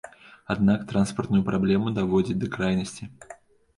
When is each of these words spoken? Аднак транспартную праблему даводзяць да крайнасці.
Аднак 0.53 0.87
транспартную 0.93 1.43
праблему 1.49 1.93
даводзяць 2.01 2.41
да 2.45 2.51
крайнасці. 2.57 3.03